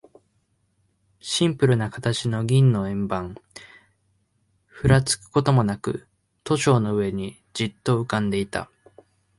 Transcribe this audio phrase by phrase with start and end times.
[1.19, 3.35] シンプルな形の銀の円盤、
[4.65, 6.07] ふらつくこともなく、
[6.43, 8.71] 都庁の上にじっと浮んでいた。